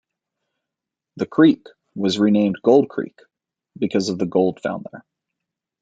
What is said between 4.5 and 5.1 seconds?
found there.